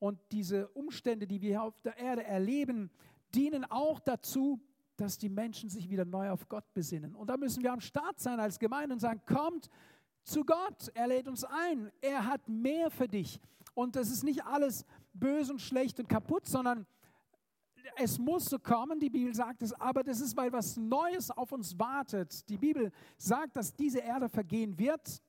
[0.00, 2.90] Und diese Umstände, die wir hier auf der Erde erleben,
[3.34, 4.60] dienen auch dazu,
[4.96, 7.14] dass die Menschen sich wieder neu auf Gott besinnen.
[7.14, 9.70] Und da müssen wir am Start sein als Gemeinde und sagen, kommt
[10.24, 13.40] zu Gott, er lädt uns ein, er hat mehr für dich.
[13.74, 16.86] Und das ist nicht alles böse und schlecht und kaputt, sondern
[17.96, 21.52] es muss so kommen, die Bibel sagt es, aber das ist, weil was Neues auf
[21.52, 22.48] uns wartet.
[22.48, 25.22] Die Bibel sagt, dass diese Erde vergehen wird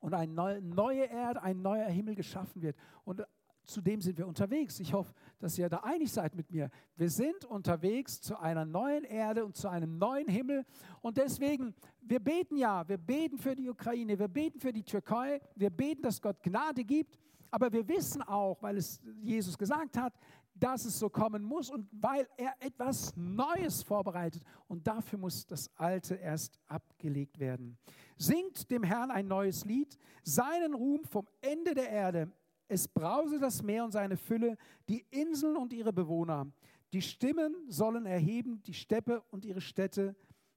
[0.00, 2.76] und eine neue Erde, ein neuer Himmel geschaffen wird.
[3.04, 3.24] Und
[3.64, 4.80] zu dem sind wir unterwegs.
[4.80, 6.70] Ich hoffe, dass ihr da einig seid mit mir.
[6.96, 10.64] Wir sind unterwegs zu einer neuen Erde und zu einem neuen Himmel.
[11.00, 15.40] Und deswegen, wir beten ja, wir beten für die Ukraine, wir beten für die Türkei,
[15.54, 17.18] wir beten, dass Gott Gnade gibt.
[17.50, 20.14] Aber wir wissen auch, weil es Jesus gesagt hat,
[20.54, 24.42] dass es so kommen muss und weil er etwas Neues vorbereitet.
[24.68, 27.78] Und dafür muss das Alte erst abgelegt werden.
[28.16, 32.32] Singt dem Herrn ein neues Lied, seinen Ruhm vom Ende der Erde.
[32.68, 34.56] Es brause das Meer und seine Fülle,
[34.88, 36.50] die Inseln und ihre Bewohner.
[36.92, 40.14] Die Stimmen sollen erheben, die Steppe und ihre Städte,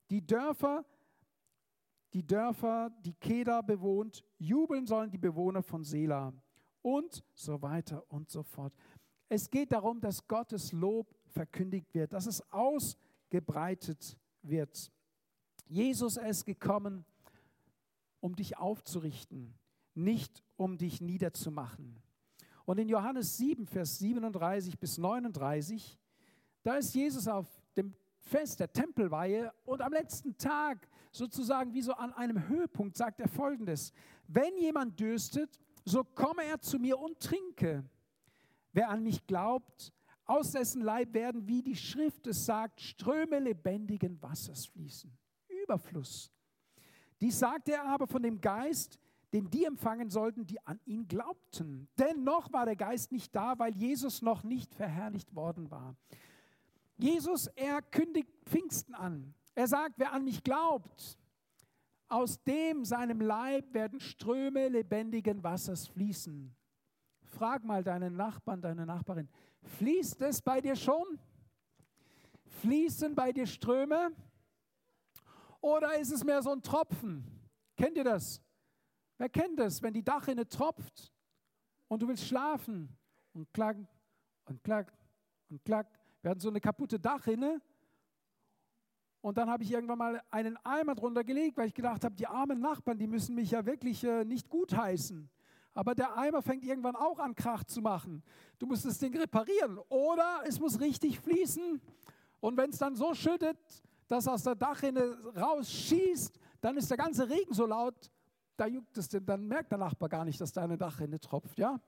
[0.10, 0.86] die Dörfer,
[2.14, 6.34] die Dörfer, die Keda bewohnt, jubeln sollen die Bewohner von Sela
[6.82, 8.74] und so weiter und so fort.
[9.28, 14.92] Es geht darum, dass Gottes Lob verkündigt wird, dass es ausgebreitet wird.
[15.66, 17.06] Jesus ist gekommen,
[18.20, 19.58] um dich aufzurichten,
[19.96, 22.02] nicht um dich niederzumachen.
[22.66, 26.00] Und in Johannes 7, Vers 37 bis 39,
[26.64, 31.94] da ist Jesus auf dem Fest der Tempelweihe und am letzten Tag, sozusagen wie so
[31.94, 33.94] an einem Höhepunkt, sagt er folgendes:
[34.28, 37.84] Wenn jemand dürstet, so komme er zu mir und trinke.
[38.74, 39.94] Wer an mich glaubt,
[40.26, 45.16] aus dessen Leib werden, wie die Schrift es sagt, Ströme lebendigen Wassers fließen.
[45.48, 46.32] Überfluss.
[47.22, 49.00] Dies sagt er aber von dem Geist,
[49.36, 51.90] den die empfangen sollten, die an ihn glaubten.
[52.00, 55.98] Dennoch war der Geist nicht da, weil Jesus noch nicht verherrlicht worden war.
[56.96, 59.34] Jesus, er kündigt Pfingsten an.
[59.54, 61.20] Er sagt, wer an mich glaubt,
[62.08, 66.56] aus dem, seinem Leib, werden Ströme lebendigen Wassers fließen.
[67.24, 69.28] Frag mal deinen Nachbarn, deine Nachbarin,
[69.64, 71.20] fließt es bei dir schon?
[72.62, 74.12] Fließen bei dir Ströme?
[75.60, 77.26] Oder ist es mehr so ein Tropfen?
[77.76, 78.45] Kennt ihr das?
[79.18, 81.14] Wer kennt das, wenn die Dachrinne tropft
[81.88, 82.90] und du willst schlafen
[83.34, 83.78] und klack
[84.46, 84.92] und klack
[85.50, 85.88] und klack.
[86.22, 87.62] Wir hatten so eine kaputte Dachrinne
[89.22, 92.28] und dann habe ich irgendwann mal einen Eimer drunter gelegt, weil ich gedacht habe, die
[92.28, 95.30] armen Nachbarn, die müssen mich ja wirklich äh, nicht gutheißen.
[95.74, 98.24] Aber der Eimer fängt irgendwann auch an, Krach zu machen.
[98.60, 99.78] Du musst das Ding reparieren.
[99.90, 101.82] Oder es muss richtig fließen.
[102.40, 103.58] Und wenn es dann so schüttet,
[104.08, 108.12] dass aus der Dachrinne rausschießt, dann ist der ganze Regen so laut,
[108.58, 111.58] da juckt es denn, dann merkt der Nachbar gar nicht, dass deine Dachrinne tropft.
[111.58, 111.80] Ja?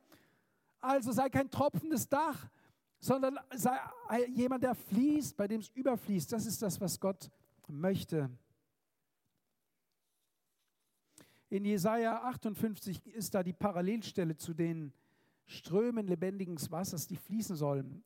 [0.79, 2.47] Also sei kein tropfendes Dach,
[2.99, 3.77] sondern sei
[4.33, 6.31] jemand, der fließt, bei dem es überfließt.
[6.31, 7.29] Das ist das, was Gott
[7.67, 8.29] möchte.
[11.49, 14.91] In Jesaja 58 ist da die Parallelstelle zu den
[15.45, 18.03] Strömen lebendigen Wassers, die fließen sollen.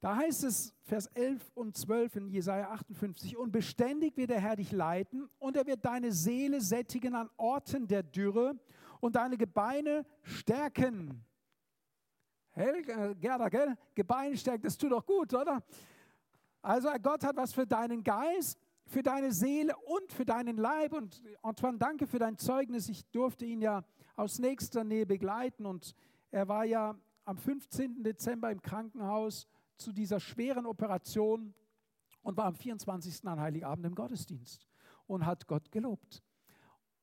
[0.00, 4.56] Da heißt es, Vers 11 und 12 in Jesaja 58, und beständig wird der Herr
[4.56, 8.58] dich leiten, und er wird deine Seele sättigen an Orten der Dürre
[9.00, 11.24] und deine Gebeine stärken.
[12.50, 13.76] Hell, äh, Gerda, gell?
[13.94, 15.62] Gebeine stärken, das tut doch gut, oder?
[16.62, 20.92] Also Gott hat was für deinen Geist, für deine Seele und für deinen Leib.
[20.92, 22.88] Und Antoine, danke für dein Zeugnis.
[22.88, 23.84] Ich durfte ihn ja
[24.16, 25.94] aus nächster Nähe begleiten und
[26.30, 28.02] er war ja am 15.
[28.02, 31.54] Dezember im Krankenhaus zu dieser schweren Operation
[32.22, 33.26] und war am 24.
[33.26, 34.66] an Heiligabend im Gottesdienst
[35.06, 36.22] und hat Gott gelobt.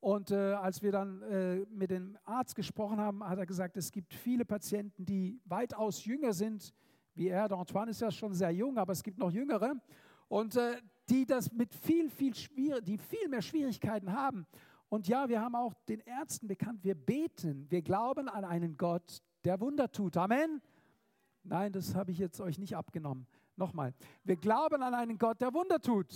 [0.00, 3.90] Und äh, als wir dann äh, mit dem Arzt gesprochen haben, hat er gesagt, es
[3.90, 6.74] gibt viele Patienten, die weitaus jünger sind,
[7.14, 7.48] wie er.
[7.48, 9.74] Der Antoine ist ja schon sehr jung, aber es gibt noch jüngere.
[10.28, 10.76] Und äh,
[11.08, 14.46] die das mit viel, viel schwier die viel mehr Schwierigkeiten haben.
[14.88, 19.22] Und ja, wir haben auch den Ärzten bekannt, wir beten, wir glauben an einen Gott,
[19.44, 20.16] der Wunder tut.
[20.16, 20.60] Amen.
[21.44, 23.26] Nein, das habe ich jetzt euch nicht abgenommen.
[23.56, 23.94] Nochmal.
[24.24, 26.08] Wir glauben an einen Gott, der Wunder tut.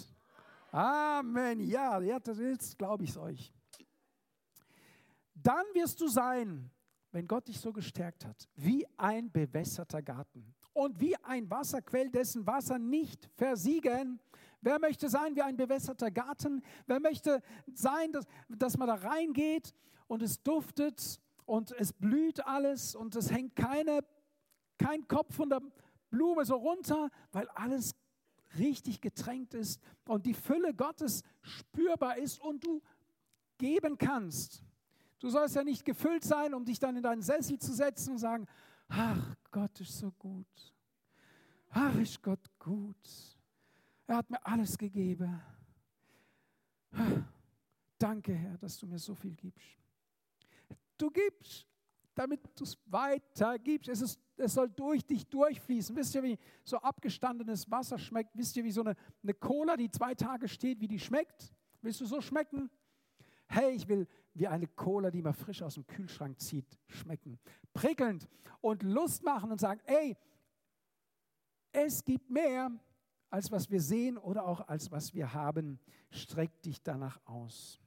[0.72, 1.60] Amen.
[1.60, 3.52] Ja, jetzt glaube ich es euch.
[5.34, 6.70] Dann wirst du sein,
[7.12, 12.46] wenn Gott dich so gestärkt hat, wie ein bewässerter Garten und wie ein Wasserquell, dessen
[12.46, 14.20] Wasser nicht versiegen.
[14.60, 16.62] Wer möchte sein wie ein bewässerter Garten?
[16.86, 19.74] Wer möchte sein, dass, dass man da reingeht
[20.06, 24.00] und es duftet und es blüht alles und es hängt keine,
[24.78, 25.62] kein Kopf von der
[26.10, 27.94] Blume so runter, weil alles
[28.58, 32.82] richtig getränkt ist und die Fülle Gottes spürbar ist und du
[33.58, 34.62] geben kannst.
[35.18, 38.18] Du sollst ja nicht gefüllt sein, um dich dann in deinen Sessel zu setzen und
[38.18, 38.46] sagen,
[38.88, 40.46] ach, Gott ist so gut.
[41.70, 42.96] Ach, ist Gott gut.
[44.06, 45.40] Er hat mir alles gegeben.
[47.98, 49.66] Danke, Herr, dass du mir so viel gibst.
[50.96, 51.66] Du gibst,
[52.18, 53.88] damit du es weitergibst.
[53.88, 55.94] Es, ist, es soll durch dich durchfließen.
[55.94, 58.36] Wisst ihr, wie so abgestandenes Wasser schmeckt?
[58.36, 61.54] Wisst ihr, wie so eine, eine Cola, die zwei Tage steht, wie die schmeckt?
[61.80, 62.70] Willst du so schmecken?
[63.46, 67.38] Hey, ich will wie eine Cola, die man frisch aus dem Kühlschrank zieht, schmecken.
[67.72, 68.28] Prickelnd
[68.60, 70.16] und Lust machen und sagen, ey,
[71.72, 72.70] es gibt mehr,
[73.30, 75.78] als was wir sehen oder auch als was wir haben.
[76.10, 77.80] Streck dich danach aus.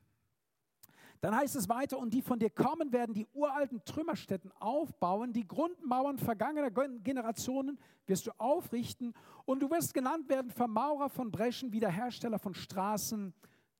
[1.21, 5.47] Dann heißt es weiter, und die von dir kommen, werden die uralten Trümmerstätten aufbauen, die
[5.47, 9.13] Grundmauern vergangener Generationen wirst du aufrichten
[9.45, 13.34] und du wirst genannt werden Vermaurer von Breschen, Wiederhersteller von Straßen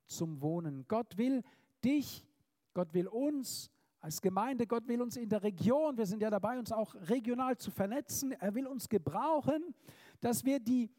[0.06, 0.86] zum Wohnen.
[0.88, 1.44] Gott will
[1.84, 2.26] dich
[2.74, 6.58] Gott will uns als Gemeinde, Gott will uns in der Region, wir sind ja dabei,
[6.58, 8.32] uns auch regional zu vernetzen.
[8.32, 9.76] Er will uns gebrauchen,
[10.22, 10.90] dass wir die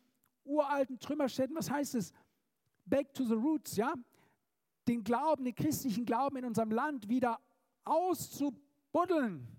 [0.44, 2.12] uralten Trümmerstätten, was heißt es?
[2.84, 3.94] Back to the roots, ja?
[4.88, 7.38] Den Glauben, den christlichen Glauben in unserem Land wieder
[7.84, 9.52] auszubuddeln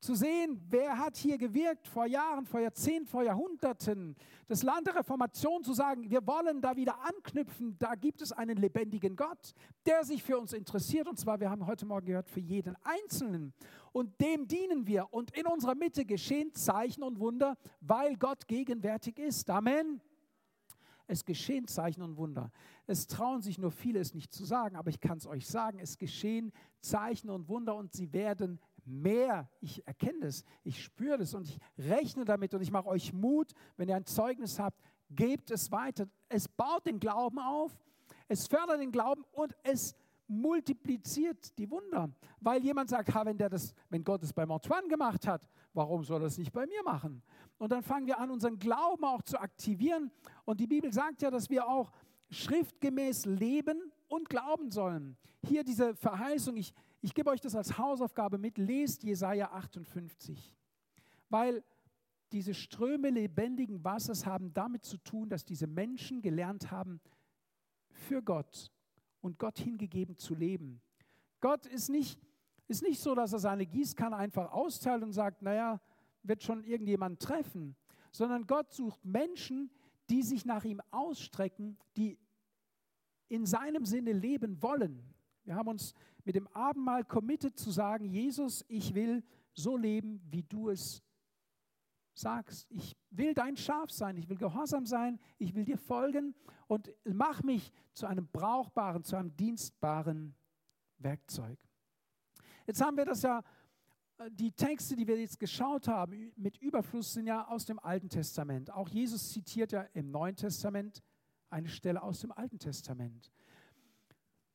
[0.00, 4.14] zu sehen, wer hat hier gewirkt vor Jahren, vor Jahrzehnten, vor Jahrhunderten.
[4.46, 8.56] Das Land der Reformation zu sagen, wir wollen da wieder anknüpfen, da gibt es einen
[8.56, 9.54] lebendigen Gott,
[9.86, 11.08] der sich für uns interessiert.
[11.08, 13.52] Und zwar, wir haben heute Morgen gehört, für jeden Einzelnen.
[13.90, 15.12] Und dem dienen wir.
[15.12, 19.50] Und in unserer Mitte geschehen Zeichen und Wunder, weil Gott gegenwärtig ist.
[19.50, 20.00] Amen.
[21.08, 22.52] Es geschehen Zeichen und Wunder.
[22.86, 25.78] Es trauen sich nur viele, es nicht zu sagen, aber ich kann es euch sagen,
[25.80, 29.48] es geschehen Zeichen und Wunder und sie werden mehr.
[29.60, 33.52] Ich erkenne das, ich spüre das und ich rechne damit und ich mache euch Mut,
[33.76, 36.06] wenn ihr ein Zeugnis habt, gebt es weiter.
[36.28, 37.72] Es baut den Glauben auf,
[38.28, 39.96] es fördert den Glauben und es
[40.28, 42.10] multipliziert die Wunder.
[42.40, 46.04] Weil jemand sagt, ha, wenn, der das, wenn Gott es bei Antoine gemacht hat, warum
[46.04, 47.22] soll er es nicht bei mir machen?
[47.56, 50.10] Und dann fangen wir an, unseren Glauben auch zu aktivieren.
[50.44, 51.90] Und die Bibel sagt ja, dass wir auch
[52.30, 55.16] schriftgemäß leben und glauben sollen.
[55.42, 60.54] Hier diese Verheißung, ich, ich gebe euch das als Hausaufgabe mit, lest Jesaja 58.
[61.30, 61.64] Weil
[62.32, 67.00] diese Ströme lebendigen Wassers haben damit zu tun, dass diese Menschen gelernt haben,
[67.90, 68.70] für Gott
[69.20, 70.80] und Gott hingegeben zu leben.
[71.40, 72.20] Gott ist nicht,
[72.66, 75.80] ist nicht so, dass er seine Gießkanne einfach austeilt und sagt, naja,
[76.22, 77.76] wird schon irgendjemand treffen,
[78.12, 79.70] sondern Gott sucht Menschen,
[80.10, 82.18] die sich nach ihm ausstrecken, die
[83.28, 85.02] in seinem Sinne leben wollen.
[85.44, 89.22] Wir haben uns mit dem Abendmahl committed zu sagen, Jesus, ich will
[89.54, 91.02] so leben, wie du es
[92.18, 92.66] sagst.
[92.70, 96.34] Ich will dein Schaf sein, ich will gehorsam sein, ich will dir folgen
[96.66, 100.34] und mach mich zu einem brauchbaren, zu einem dienstbaren
[100.98, 101.58] Werkzeug.
[102.66, 103.42] Jetzt haben wir das ja,
[104.30, 108.70] die Texte, die wir jetzt geschaut haben, mit Überfluss sind ja aus dem Alten Testament.
[108.70, 111.02] Auch Jesus zitiert ja im Neuen Testament
[111.50, 113.30] eine Stelle aus dem Alten Testament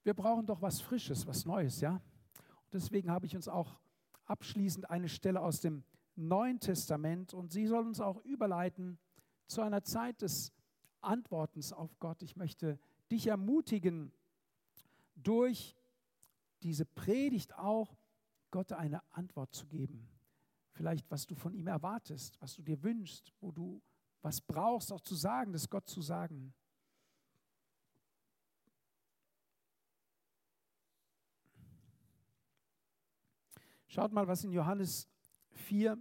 [0.03, 1.93] wir brauchen doch was Frisches, was Neues, ja?
[1.93, 3.79] Und deswegen habe ich uns auch
[4.25, 5.83] abschließend eine Stelle aus dem
[6.15, 8.99] Neuen Testament und sie soll uns auch überleiten
[9.47, 10.53] zu einer Zeit des
[11.01, 12.21] Antwortens auf Gott.
[12.21, 12.79] Ich möchte
[13.11, 14.11] dich ermutigen,
[15.15, 15.75] durch
[16.61, 17.95] diese Predigt auch
[18.51, 20.07] Gott eine Antwort zu geben.
[20.71, 23.81] Vielleicht, was du von ihm erwartest, was du dir wünschst, wo du
[24.21, 26.53] was brauchst, auch zu sagen, das Gott zu sagen.
[33.87, 35.07] Schaut mal, was in Johannes
[35.53, 35.97] 4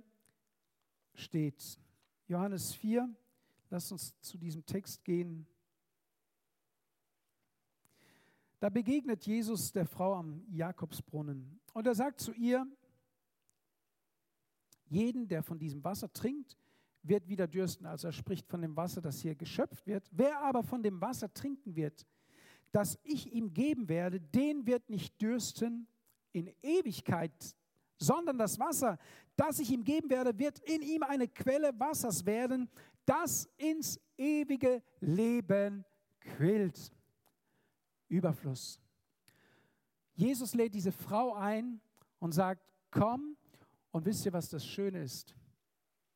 [1.15, 1.79] steht.
[2.27, 3.09] Johannes 4,
[3.71, 5.47] lasst uns zu diesem Text gehen.
[8.61, 12.67] Da begegnet Jesus der Frau am Jakobsbrunnen und er sagt zu ihr,
[14.87, 16.57] jeden, der von diesem Wasser trinkt,
[17.03, 17.87] wird wieder dürsten.
[17.87, 20.09] Also er spricht von dem Wasser, das hier geschöpft wird.
[20.13, 22.07] Wer aber von dem Wasser trinken wird,
[22.71, 25.89] das ich ihm geben werde, den wird nicht dürsten
[26.33, 27.57] in Ewigkeit,
[27.97, 28.99] sondern das Wasser,
[29.37, 32.69] das ich ihm geben werde, wird in ihm eine Quelle Wassers werden,
[33.05, 35.85] das ins ewige Leben
[36.21, 36.93] quillt.
[38.09, 38.81] Überfluss.
[40.15, 41.81] Jesus lädt diese Frau ein
[42.19, 43.37] und sagt, komm
[43.91, 45.35] und wisst ihr, was das Schöne ist?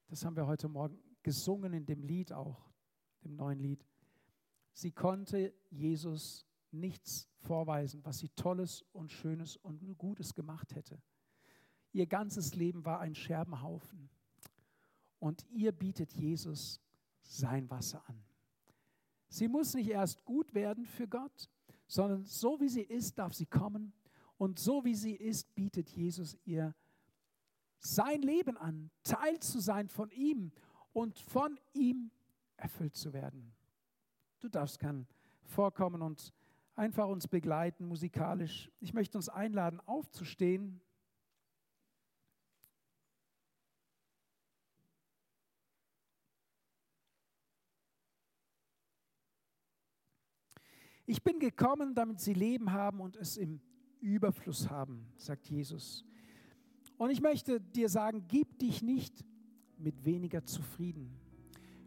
[0.09, 2.70] Das haben wir heute Morgen gesungen in dem Lied auch,
[3.24, 3.85] dem neuen Lied.
[4.72, 11.01] Sie konnte Jesus nichts vorweisen, was sie Tolles und Schönes und Gutes gemacht hätte.
[11.97, 14.11] Ihr ganzes Leben war ein Scherbenhaufen.
[15.18, 16.78] Und ihr bietet Jesus
[17.22, 18.22] sein Wasser an.
[19.28, 21.49] Sie muss nicht erst gut werden für Gott,
[21.86, 23.94] sondern so wie sie ist, darf sie kommen.
[24.36, 26.74] Und so wie sie ist, bietet Jesus ihr
[27.78, 30.53] sein Leben an, Teil zu sein von ihm
[30.92, 32.11] und von ihm
[32.59, 33.55] erfüllt zu werden.
[34.40, 35.07] Du darfst gern
[35.44, 36.34] vorkommen und
[36.74, 38.70] einfach uns begleiten musikalisch.
[38.80, 40.82] Ich möchte uns einladen, aufzustehen.
[51.07, 53.61] Ich bin gekommen, damit sie Leben haben und es im
[54.00, 56.04] Überfluss haben, sagt Jesus.
[56.98, 59.24] Und ich möchte dir sagen, gib dich nicht
[59.78, 61.16] mit weniger zufrieden.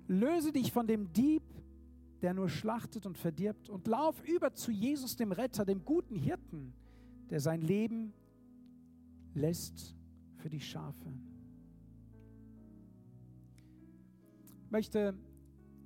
[0.07, 1.43] Löse dich von dem Dieb,
[2.21, 6.73] der nur schlachtet und verdirbt, und lauf über zu Jesus, dem Retter, dem guten Hirten,
[7.29, 8.13] der sein Leben
[9.33, 9.95] lässt
[10.37, 11.13] für die Schafe.
[14.65, 15.17] Ich möchte,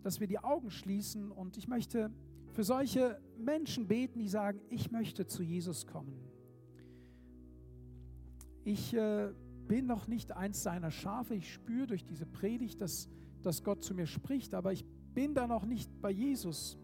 [0.01, 2.11] dass wir die Augen schließen und ich möchte
[2.53, 6.13] für solche Menschen beten, die sagen, ich möchte zu Jesus kommen.
[8.63, 9.33] Ich äh,
[9.67, 11.35] bin noch nicht eins seiner Schafe.
[11.35, 13.09] Ich spüre durch diese Predigt, dass,
[13.41, 16.77] dass Gott zu mir spricht, aber ich bin da noch nicht bei Jesus.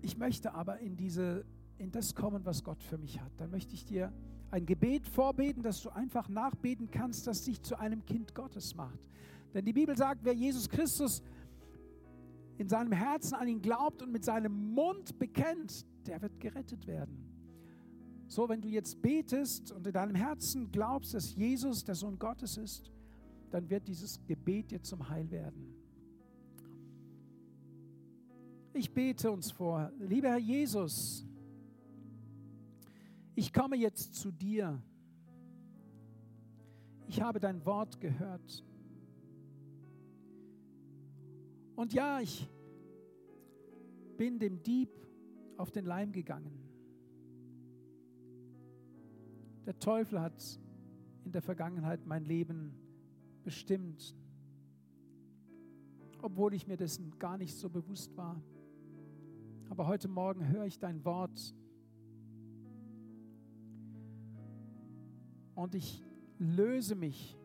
[0.00, 1.44] Ich möchte aber in, diese,
[1.76, 3.32] in das kommen, was Gott für mich hat.
[3.36, 4.12] Dann möchte ich dir
[4.50, 9.00] ein Gebet vorbeten, dass du einfach nachbeten kannst, das dich zu einem Kind Gottes macht.
[9.52, 11.22] Denn die Bibel sagt, wer Jesus Christus
[12.60, 17.24] in seinem Herzen an ihn glaubt und mit seinem Mund bekennt, der wird gerettet werden.
[18.26, 22.58] So, wenn du jetzt betest und in deinem Herzen glaubst, dass Jesus der Sohn Gottes
[22.58, 22.92] ist,
[23.50, 25.74] dann wird dieses Gebet dir zum Heil werden.
[28.74, 31.24] Ich bete uns vor, lieber Herr Jesus,
[33.36, 34.82] ich komme jetzt zu dir.
[37.08, 38.62] Ich habe dein Wort gehört.
[41.80, 42.46] Und ja, ich
[44.18, 44.90] bin dem Dieb
[45.56, 46.52] auf den Leim gegangen.
[49.64, 50.60] Der Teufel hat
[51.24, 52.74] in der Vergangenheit mein Leben
[53.44, 54.14] bestimmt,
[56.20, 58.38] obwohl ich mir dessen gar nicht so bewusst war.
[59.70, 61.54] Aber heute Morgen höre ich dein Wort
[65.54, 66.02] und ich
[66.38, 67.38] löse mich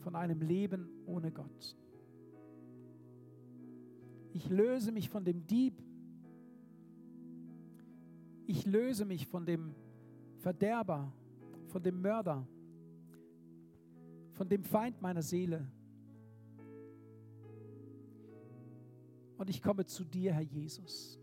[0.00, 1.79] von einem Leben ohne Gott.
[4.32, 5.82] Ich löse mich von dem Dieb.
[8.46, 9.74] Ich löse mich von dem
[10.38, 11.12] Verderber,
[11.66, 12.46] von dem Mörder,
[14.32, 15.66] von dem Feind meiner Seele.
[19.36, 21.18] Und ich komme zu dir, Herr Jesus.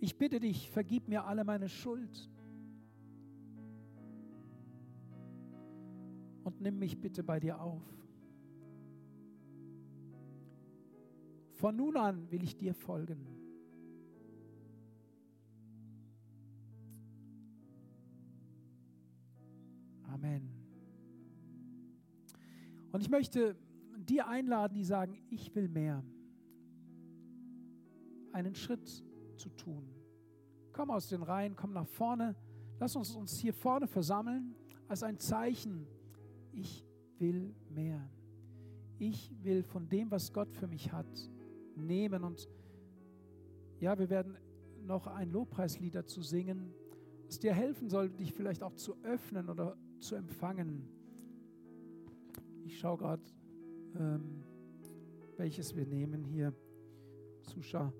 [0.00, 2.30] Ich bitte dich, vergib mir alle meine Schuld.
[6.42, 7.99] Und nimm mich bitte bei dir auf.
[11.60, 13.26] Von nun an will ich dir folgen.
[20.04, 20.48] Amen.
[22.92, 23.58] Und ich möchte
[23.98, 26.02] die einladen, die sagen, ich will mehr,
[28.32, 29.04] einen Schritt
[29.36, 29.86] zu tun.
[30.72, 32.36] Komm aus den Reihen, komm nach vorne.
[32.78, 34.54] Lass uns uns hier vorne versammeln
[34.88, 35.86] als ein Zeichen.
[36.52, 36.86] Ich
[37.18, 38.10] will mehr.
[38.98, 41.30] Ich will von dem, was Gott für mich hat,
[41.80, 42.24] nehmen.
[42.24, 42.48] Und
[43.80, 44.36] ja, wir werden
[44.82, 46.74] noch ein Lobpreislied dazu singen,
[47.26, 50.88] das dir helfen soll, dich vielleicht auch zu öffnen oder zu empfangen.
[52.64, 53.22] Ich schaue gerade,
[53.98, 54.44] ähm,
[55.36, 56.52] welches wir nehmen hier.
[57.42, 57.92] Susha.